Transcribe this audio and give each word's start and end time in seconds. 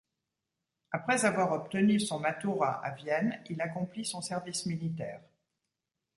Après 0.91 1.25
avoir 1.25 1.51
obtenu 1.51 1.99
son 1.99 2.19
matura 2.19 2.83
à 2.83 2.89
Vienne, 2.95 3.39
il 3.51 3.61
accomplit 3.61 4.03
son 4.03 4.19
service 4.19 4.65
militaire. 4.65 5.21